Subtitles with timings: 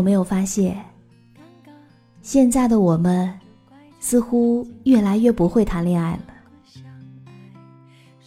[0.00, 0.82] 有没有发现，
[2.22, 3.30] 现在的我们
[4.00, 6.22] 似乎越来越不会谈恋爱了？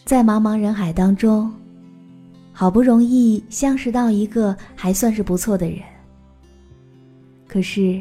[0.05, 1.51] 在茫茫人海当中，
[2.51, 5.79] 好不容易相识到一个还算是不错的人，
[7.47, 7.99] 可是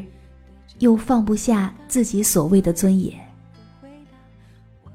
[0.77, 3.11] 又放不下自己所谓的尊严，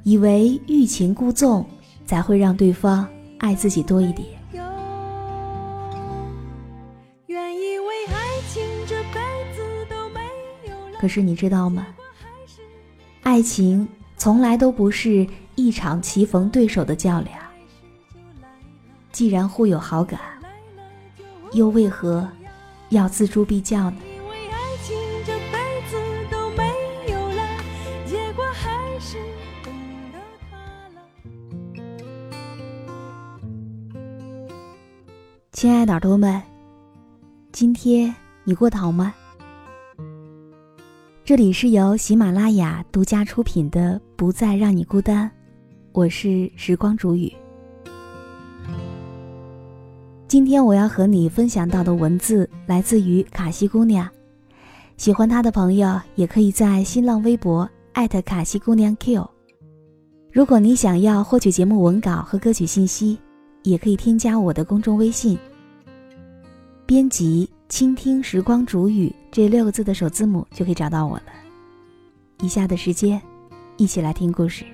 [0.04, 1.66] 以为欲擒故纵
[2.06, 3.04] 才会让对方
[3.38, 4.37] 爱自己多一点。
[10.98, 11.86] 可是你知道吗？
[13.22, 17.38] 爱情从来都不是一场棋逢对手的较量。
[19.12, 20.18] 既然互有好感，
[21.52, 22.28] 又为何
[22.90, 23.96] 要锱铢必较呢？
[35.52, 36.40] 亲爱的耳朵们，
[37.50, 39.12] 今天你过得好吗？
[41.28, 45.26] 这里是由喜马拉雅独家出品的《不再让你孤单》，
[45.92, 47.30] 我是时光煮雨。
[50.26, 54.08] 今天我要和你分享到的文字来自于卡西姑娘，
[54.96, 59.28] 喜欢她的朋友也可以在新浪微博艾特卡西姑娘 Q。
[60.32, 63.18] 如果你想要获取节目文稿和歌曲信息，
[63.64, 65.38] 也可以添加我的公众微信，
[66.86, 67.46] 编辑。
[67.68, 71.24] 倾听时光煮雨这六个字的首字母就可以找到我了。
[72.40, 73.20] 以下的时间，
[73.76, 74.64] 一起来听故事。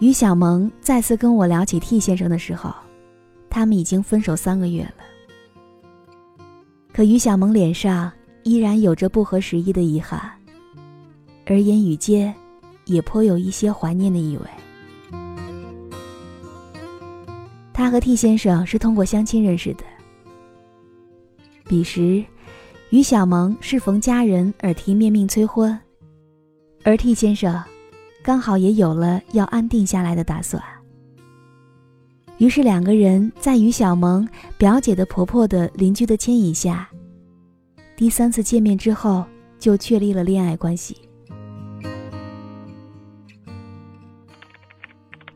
[0.00, 2.74] 于小萌再次跟我聊起 T 先生的时候，
[3.48, 4.94] 他们已经分手三个月了。
[6.92, 8.10] 可于小萌脸上。
[8.44, 10.20] 依然有着不合时宜的遗憾，
[11.46, 12.32] 而言语间
[12.84, 14.46] 也颇有一些怀念的意味。
[17.72, 19.84] 他和 T 先生是通过相亲认识的，
[21.64, 22.22] 彼时
[22.90, 25.76] 于小萌适逢家人耳提面命催婚，
[26.84, 27.60] 而 T 先生
[28.22, 30.62] 刚好也有了要安定下来的打算。
[32.38, 34.28] 于是两个人在于小萌
[34.58, 36.88] 表姐的婆婆的邻居的牵引下。
[37.96, 39.24] 第三次见面之后，
[39.58, 40.96] 就确立了恋爱关系。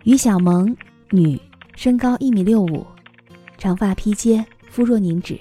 [0.02, 0.76] 于小萌，
[1.10, 1.40] 女，
[1.76, 2.84] 身高一米六五，
[3.58, 5.38] 长发披肩，肤若凝脂，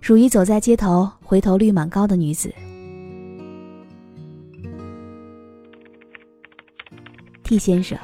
[0.00, 2.52] 属于走在街头回头率蛮高的女子。
[7.42, 7.98] T 先生，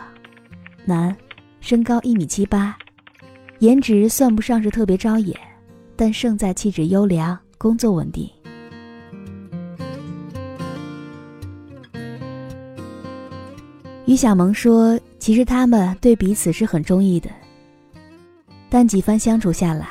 [0.84, 1.14] 男，
[1.60, 2.76] 身高一米七八，
[3.58, 5.38] 颜值算不上是特别招眼，
[5.94, 7.38] 但胜在气质优良。
[7.58, 8.30] 工作稳定。
[14.06, 17.28] 于小萌说：“其实他们对彼此是很中意的，
[18.70, 19.86] 但几番相处下来，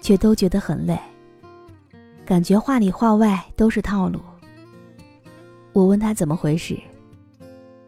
[0.00, 0.98] 却都觉得很累，
[2.24, 4.18] 感觉话里话外都是套路。”
[5.74, 6.80] 我问他怎么回事，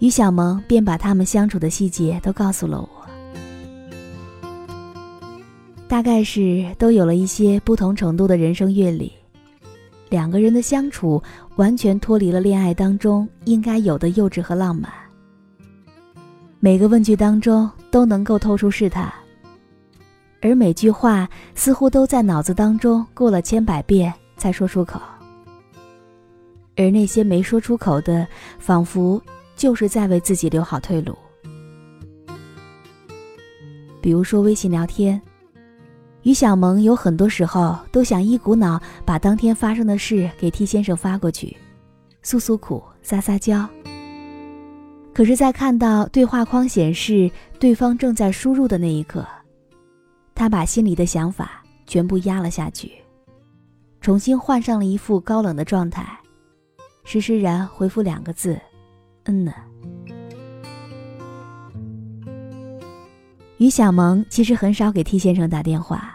[0.01, 2.96] 于小萌便把他们相处的细节都告诉了我。
[5.89, 9.13] 大概是都有了一些不同程度的人生阅历，
[10.11, 11.23] 两个人的相处
[11.55, 14.91] 完全脱离了恋爱当中应该有的幼稚和浪漫。
[16.59, 19.13] 每个问句当中都能够透出试探，
[20.43, 25.01] 而每句话似乎都在脑子当中过了千百遍才说出口，
[26.77, 28.27] 而那些没说出口的，
[28.59, 29.23] 仿佛
[29.55, 31.17] 就是在为自己留好退路。
[34.01, 35.23] 比如说微信聊天。
[36.27, 41.57] 于小萌有很多时候都想一股脑把当天发生的事给 T 先生发过去，
[42.21, 43.65] 诉诉苦，撒撒娇。
[45.15, 47.31] 可是，在看到对话框显示
[47.61, 49.25] 对方正在输入的那一刻，
[50.35, 52.91] 他把心里的想法全部压了下去，
[54.01, 56.05] 重新换上了一副高冷的状态，
[57.05, 58.61] 施施然回复两个字
[59.27, 59.55] ：“嗯呢。”
[63.59, 66.15] 于小萌其实很少给 T 先生打电话。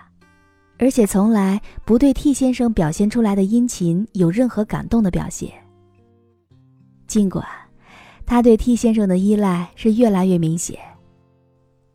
[0.81, 5.51] 而且从来不对 T 先生表现出来的殷勤有任何感动的表现。
[7.05, 7.45] 尽管
[8.25, 10.79] 他对 T 先生的依赖是越来越明显，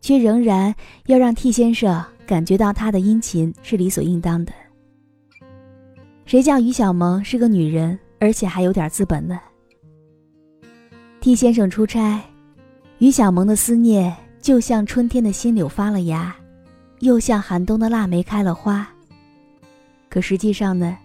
[0.01, 0.73] 却仍然
[1.07, 4.53] 要让 T 先生感觉到他的殷勤是理所应当的。
[6.25, 9.41] 谁叫于小萌是个女人，而且还有点资本呢
[11.21, 12.23] ？T 先生出差，
[12.99, 16.37] 于小萌的思念就像春天的新柳发了芽。
[17.01, 18.89] 又像寒冬的腊梅开了花。
[20.09, 20.97] 可实际上呢，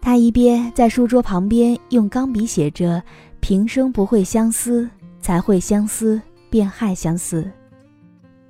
[0.00, 3.02] 他一边在书桌旁边用钢笔写着
[3.40, 4.88] “平生不会相思，
[5.20, 7.48] 才会相思便害相思”，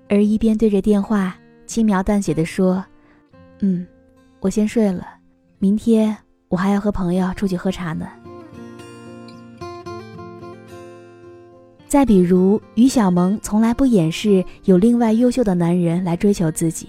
[0.09, 1.37] 而一边对着电话
[1.67, 2.85] 轻描淡写的说
[3.61, 3.87] ：“嗯，
[4.41, 5.07] 我先睡了，
[5.59, 6.17] 明天
[6.49, 8.09] 我还要和朋友出去喝茶呢。”
[11.89, 16.87] 再比如，于小萌从来不掩饰有另外优秀的男人来追求自己，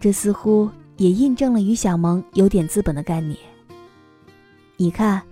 [0.00, 3.38] 这似乎也印证了于小萌有点资本的概念。
[4.76, 5.22] 你看，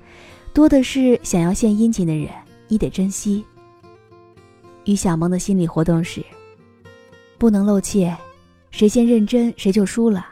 [0.54, 2.28] 多的是想要献殷勤的人，
[2.68, 3.44] 你得珍惜。
[4.84, 6.24] 于小萌的心理活动是：
[7.38, 8.16] 不能露怯，
[8.70, 10.24] 谁先认真谁就输了。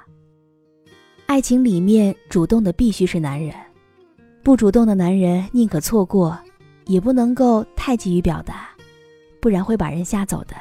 [1.27, 3.53] 爱情里面主动的必须是男人，
[4.45, 6.39] 不主动的男人宁可错过。
[6.87, 8.69] 也不能够太急于表达，
[9.41, 10.55] 不然会把人吓走的。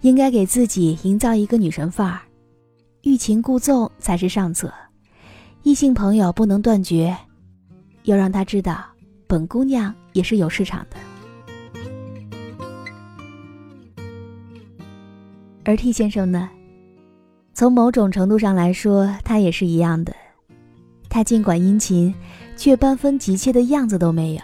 [0.00, 2.20] 应该给自己营造一个女神范儿，
[3.02, 4.72] 欲擒故纵才是上策。
[5.62, 7.16] 异性朋友不能断绝，
[8.04, 8.84] 要让他知道
[9.26, 10.96] 本姑娘也是有市场的。
[15.64, 16.48] 而 T 先生呢，
[17.52, 20.14] 从某种程度上来说，他也是一样的。
[21.10, 22.14] 他尽管殷勤。
[22.56, 24.40] 却半分急切的样子都没有。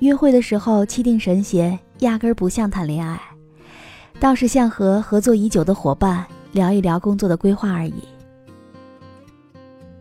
[0.00, 3.20] 约会的时候气定神闲，压根儿不像谈恋爱，
[4.18, 7.94] 倒是像和合作已久的伙伴聊一聊工作的规划而已。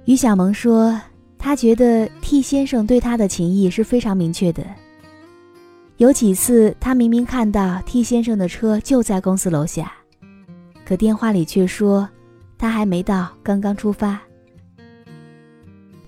[0.06, 1.00] 于小萌说，
[1.38, 4.66] 她觉得 T 先生对她的情谊是非常明确的。
[5.98, 9.94] 有几次，她明明看到 T 先生的车就在公司楼下，
[10.86, 12.10] 可电话里却说
[12.58, 14.20] 他还没到，刚刚出发。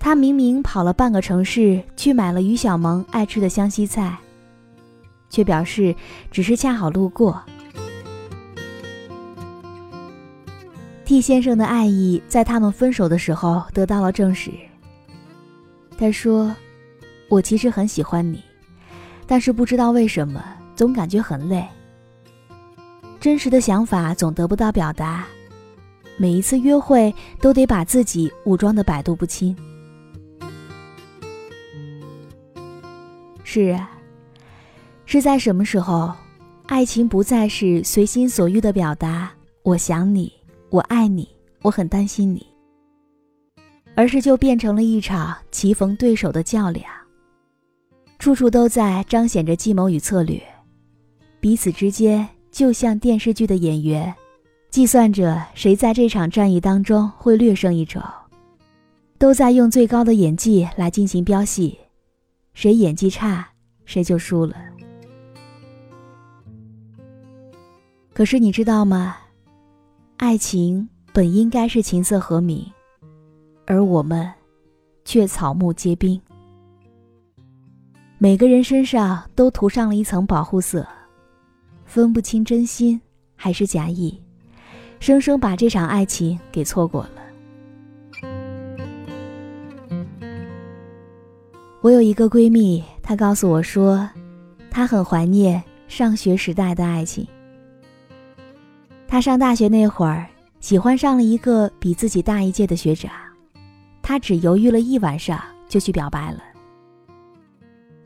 [0.05, 4.15] 他明明跑了半个城市去买了于小萌爱吃的湘西菜，
[5.31, 5.95] 却表示
[6.29, 7.41] 只是恰好路过。
[11.05, 14.51] T 先生的爱意在他们分手的时候得到了证实。
[15.97, 16.55] 他说
[17.27, 18.43] ：“我其实很喜欢你，
[19.25, 21.65] 但是不知道为什么总感觉很累。
[23.19, 25.25] 真实的想法总得不到表达，
[26.15, 27.11] 每一次约会
[27.41, 29.57] 都得把自己武装的百毒不侵。”
[33.55, 33.89] 是啊，
[35.05, 36.11] 是在什么时候，
[36.65, 39.31] 爱情不再是随心所欲的表达
[39.63, 40.29] “我想你，
[40.69, 41.25] 我爱你，
[41.61, 42.45] 我很担心你”，
[43.95, 46.83] 而是就变成了一场棋逢对手的较量，
[48.19, 50.37] 处处都在彰显着计谋与策略，
[51.39, 54.13] 彼此之间就像电视剧的演员，
[54.69, 58.01] 计算着谁在这场战役当中会略胜一筹，
[59.17, 61.79] 都在用最高的演技来进行飙戏。
[62.55, 63.47] 谁演技差，
[63.85, 64.55] 谁就输了。
[68.13, 69.17] 可是你知道吗？
[70.15, 72.65] 爱情本应该是琴瑟和鸣，
[73.67, 74.31] 而我们
[75.03, 76.19] 却草木皆兵。
[78.17, 80.87] 每个人身上都涂上了一层保护色，
[81.85, 82.99] 分不清真心
[83.35, 84.17] 还是假意，
[85.01, 87.24] 生生把这场爱情给错过了。
[91.85, 94.09] 我有一个闺蜜，她告诉我说，
[94.71, 97.27] 她很怀念上学时代的爱情。
[99.07, 100.25] 她上大学那会儿，
[100.59, 103.11] 喜欢上了一个比自己大一届的学长，
[104.01, 105.39] 她只犹豫了一晚上
[105.69, 106.39] 就去表白了。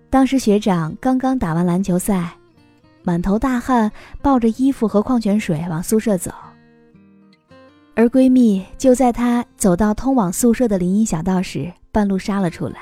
[0.10, 2.34] 当时学长刚刚打完篮球赛，
[3.04, 3.90] 满头大汗，
[4.22, 6.34] 抱着衣服和矿泉水往宿舍走，
[7.96, 12.76] 而闺蜜就在她走到通往宿舍的林荫小道时，半路杀了出来。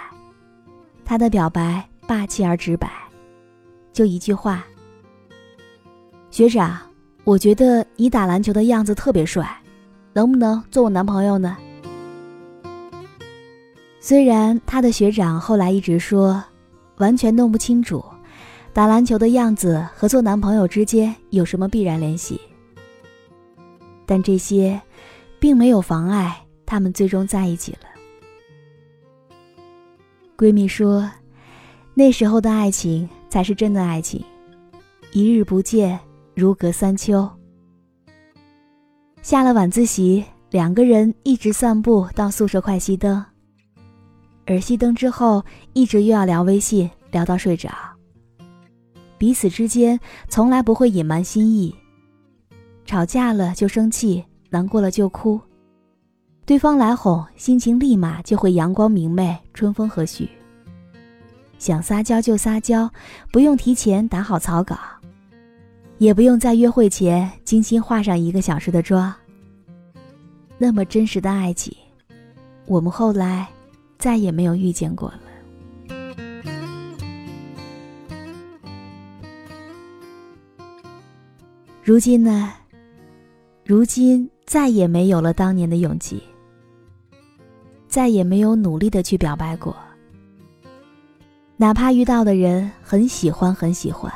[1.10, 2.92] 他的表白霸气而直白，
[3.94, 4.68] 就一句话
[6.30, 6.78] ：“学长，
[7.24, 9.50] 我觉得你打篮球的样子特别帅，
[10.12, 11.56] 能不能做我男朋友呢？”
[14.02, 16.44] 虽然他的学长后来一直说，
[16.98, 18.04] 完全弄不清楚
[18.74, 22.42] 打篮球的样子和做男朋友之间有什么必然联系，
[24.06, 24.82] 但这些
[25.40, 27.87] 并没有妨碍他们最终在一起了。
[30.38, 31.10] 闺蜜说
[31.96, 34.24] ：“那时候的爱情才是真的爱情，
[35.12, 36.00] 一日不见
[36.36, 37.27] 如隔三秋。”
[39.24, 43.25] 下了晚自习，两个人一直散步到宿舍快熄灯，
[44.46, 47.72] 而熄灯之后，一直又要聊微信，聊到睡着。
[49.17, 51.74] 彼此之间从来不会隐瞒心意，
[52.86, 55.41] 吵架了就生气，难过了就哭。
[56.48, 60.25] 对方来哄，心情立马就会阳光明媚、春风和煦。
[61.60, 62.89] 想撒娇就撒娇，
[63.34, 64.77] 不用提前打好草稿，
[65.98, 69.13] 也不用在约会前精心化上一个小时的妆。
[70.58, 71.75] 那么真实的爱情，
[72.66, 73.46] 我们后来
[73.98, 75.20] 再也没有遇见过了。
[81.84, 82.54] 如今呢？
[83.66, 86.24] 如今再也没有了当年的勇气，
[87.88, 89.75] 再也没有努力的去表白过。
[91.56, 94.13] 哪怕遇到的人很喜欢很喜欢，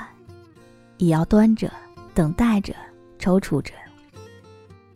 [0.98, 1.72] 也要端着、
[2.14, 2.74] 等待着、
[3.20, 3.74] 踌躇着。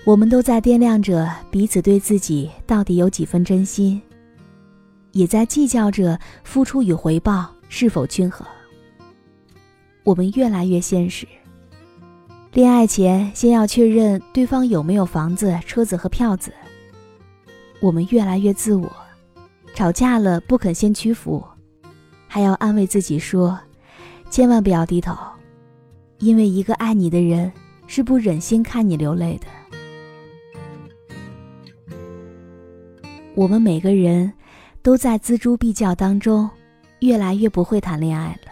[0.04, 4.00] 我们都在掂量着彼此对自己到底有几分真心，
[5.14, 8.46] 也在计较着付出与回报是否均衡。
[10.04, 11.28] 我们越来越现实。
[12.54, 16.54] 恋爱前先要确认对方有没有房子、车子和票子。
[17.82, 18.92] 我们越来越自我，
[19.74, 21.44] 吵架了不肯先屈服，
[22.28, 23.60] 还要安慰自己说
[24.30, 25.16] ：“千万不要低头，
[26.20, 27.52] 因为一个爱你的人
[27.88, 29.48] 是不忍心看你流泪的。”
[33.36, 34.32] 我们每个人
[34.82, 36.50] 都在锱铢必较当中，
[37.00, 38.52] 越来越不会谈恋爱了。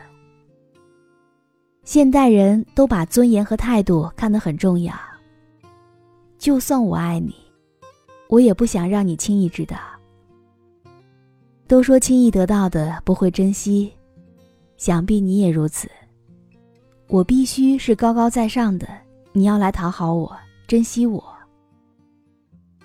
[1.86, 4.94] 现代人都把尊严和态度看得很重要。
[6.38, 7.34] 就算我爱你，
[8.34, 9.78] 我也不想让你轻易知道。
[11.68, 13.94] 都说轻易得到的不会珍惜，
[14.76, 15.88] 想必你也如此。
[17.10, 18.88] 我必须是高高在上的，
[19.34, 20.36] 你要来讨好我，
[20.66, 21.24] 珍惜我。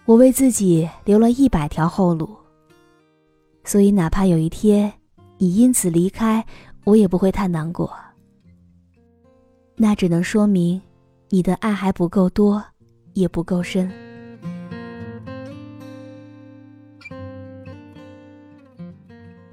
[0.04, 2.28] 我为自己留了一百条后路，
[3.64, 4.92] 所以哪怕有一天
[5.38, 6.44] 你因此离开，
[6.84, 7.90] 我也不会太难过。
[9.76, 10.78] 那只能说明，
[11.30, 12.62] 你的爱还不够多，
[13.14, 13.90] 也不够深。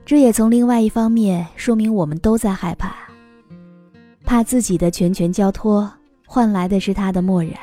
[0.06, 2.96] 这也从另外一方面说明，我们都在害怕，
[4.24, 5.92] 怕自己的拳拳交托
[6.28, 7.54] 换来的是他的漠然，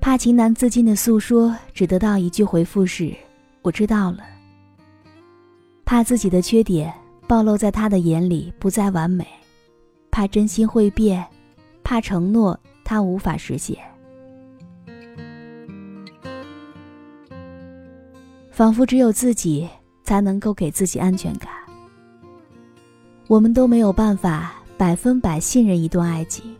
[0.00, 3.14] 怕情难自禁的诉说只得到一句回复是
[3.62, 4.18] “我知道了”，
[5.86, 6.92] 怕自己的缺点
[7.28, 9.24] 暴露在他的眼里不再完美，
[10.10, 11.24] 怕真心会变。
[11.84, 13.78] 怕承诺他无法实现，
[18.50, 19.66] 仿佛只有自己
[20.08, 21.50] 才能够给自己安全感。
[23.26, 26.56] 我们都没有办法百分百信任一段爱情，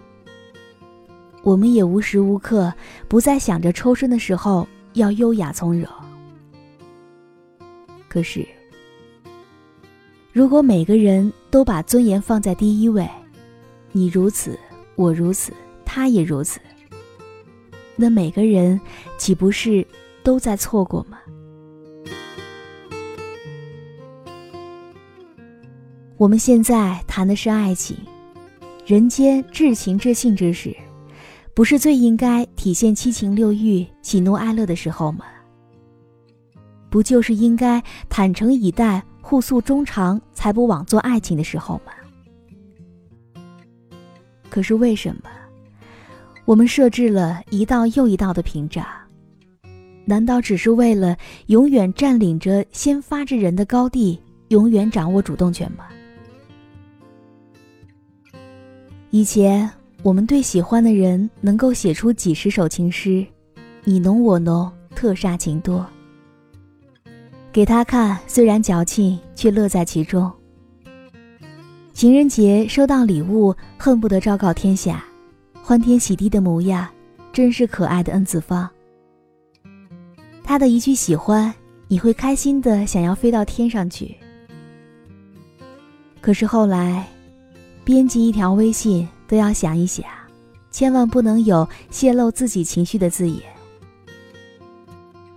[1.42, 2.70] 我们也无时无刻
[3.08, 5.88] 不在想着抽身的时候要优雅从容。
[8.06, 8.46] 可是，
[10.30, 13.08] 如果每个人都把尊严放在第一位，
[13.92, 14.58] 你如此。
[14.94, 15.54] 我如此，
[15.86, 16.60] 他也如此。
[17.96, 18.78] 那每个人
[19.16, 19.86] 岂不是
[20.22, 21.18] 都在错过吗？
[26.18, 27.96] 我们现在谈的是爱情，
[28.84, 30.76] 人间至情至性之事，
[31.54, 35.24] 不是最应该体现七情六欲、喜怒哀乐的时候吗？
[36.90, 41.92] 不就是应该坦诚以待、互诉衷肠，才不枉做爱情的时候吗？
[44.50, 45.30] 可是为什么，
[46.44, 48.84] 我们设置了一道又一道的屏障？
[50.04, 55.84] 难道只是为了永远占领着先发制人的高地，永远掌握主动权吗？
[59.10, 59.68] 以前
[60.02, 63.26] 我们对喜欢的人能够写出几十首情诗，
[63.84, 65.84] 你侬我侬，特煞情多。
[67.50, 70.30] 给他看，虽然矫情，却乐在其中。
[71.94, 75.02] 情人节收到礼物，恨不得昭告天下，
[75.62, 76.86] 欢天喜地的模样，
[77.32, 78.68] 真是可爱的 N 次方。
[80.44, 81.52] 他的一句喜欢，
[81.88, 84.14] 你会开心的想要飞到天上去。
[86.20, 87.08] 可是后来，
[87.88, 90.04] 编辑一条微信都要想一想，
[90.70, 93.40] 千万不能有泄露自己情绪的字眼。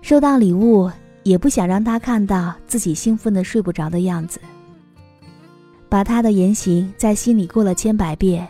[0.01, 0.91] 收到礼物，
[1.24, 4.38] 也不想让他看到自己兴奋的睡不着的样子。
[5.88, 8.46] 把他的言行在心里过了千百遍，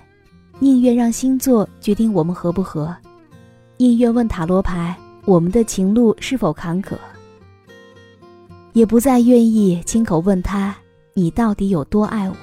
[0.57, 2.91] 宁愿让星座决定我们合不合，
[3.77, 6.95] 宁愿问塔罗牌我们的情路是否坎坷，
[8.73, 10.75] 也不再愿意亲口问他
[11.13, 12.35] 你到底有多爱我。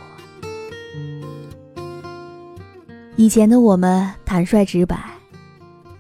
[3.19, 4.97] 以前的我们坦率直白，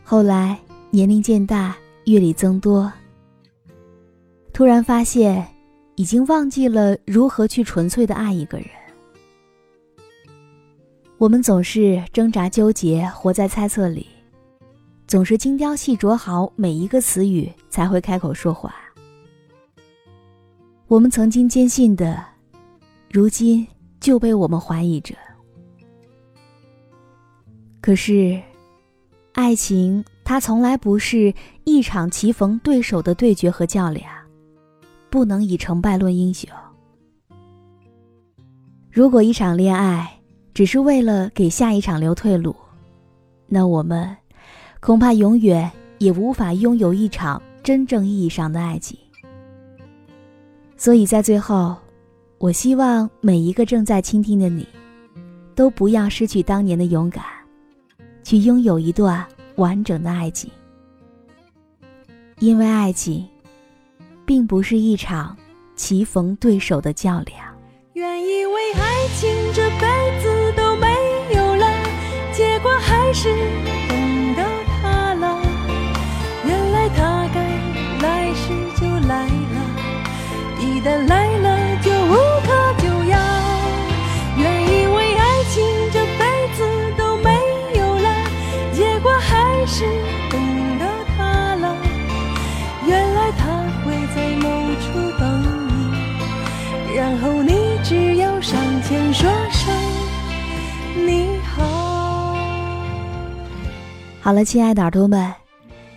[0.05, 0.57] 后来
[0.89, 2.93] 年龄渐大，阅历增多，
[4.53, 5.45] 突然发现，
[5.97, 8.69] 已经忘记了如何去纯粹的爱一个人。
[11.17, 14.07] 我们总是挣扎纠结，活在猜测里，
[15.09, 18.73] 总是精雕细琢好每一个词语才会开口说话。
[20.87, 22.25] 我们曾经坚信的，
[23.11, 23.67] 如今
[23.99, 25.17] 就被我们怀疑着。
[27.88, 28.38] 可是，
[29.33, 31.33] 爱情它从来不是
[31.64, 34.04] 一场棋逢对手的对决和较量，
[35.09, 36.50] 不能以成败论英雄。
[38.90, 40.07] 如果一场恋爱
[40.52, 42.54] 只是为了给下一场留退路，
[43.47, 44.14] 那我们
[44.80, 48.99] 恐怕永远也无法拥有一场真正意义上的爱情。
[50.76, 51.75] 所以在最后，
[52.37, 54.68] 我希望每一个正在倾听的你，
[55.54, 57.25] 都不要失去当年的勇敢，
[58.23, 59.25] 去拥有一段
[59.57, 60.51] 完整的爱情。
[62.41, 63.27] 因为爱情，
[64.25, 65.37] 并不是一场
[65.75, 67.37] 棋逢对手的较量。
[67.95, 70.87] 原以为爱情这辈子都没
[71.35, 71.67] 有了，
[72.33, 73.29] 结果还是
[104.28, 105.32] 好了，亲爱的耳朵们，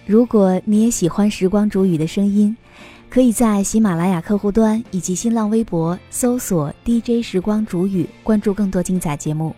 [0.06, 2.56] 如果你也喜欢时光煮雨的声音，
[3.10, 9.54] 可以在喜马拉雅客户端以及新浪微博搜索 DJ 时光煮雨，关注更多精彩节目。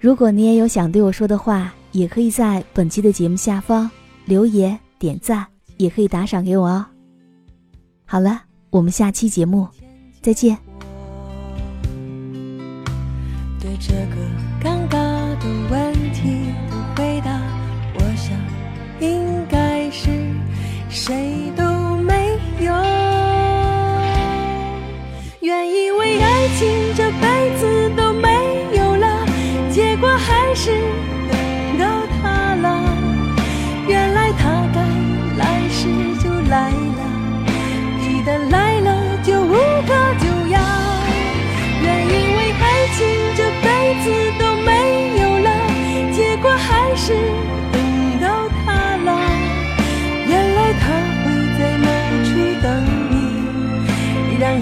[0.00, 3.88] 如果你也有想对我说的话，也可以在本期的节目下方
[4.24, 6.86] 留言点赞，也可以打赏给我哦。
[8.04, 9.68] 好了，我们下期节目
[10.20, 10.58] 再见。
[20.96, 21.65] 谁都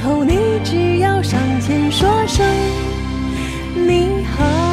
[0.00, 2.44] 后你只要上前说声
[3.74, 4.63] 你好。